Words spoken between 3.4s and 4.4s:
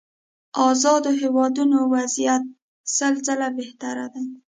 بهتره دي.